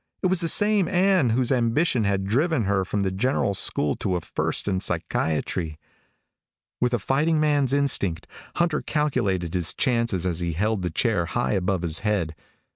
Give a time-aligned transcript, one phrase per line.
[0.23, 4.15] It was the same Ann whose ambition had driven her from the general school to
[4.15, 5.77] a First in Psychiatry.
[6.79, 8.25] With a fighting man's instinct,
[8.55, 12.33] Hunter calculated his chances as he held the chair high above his head.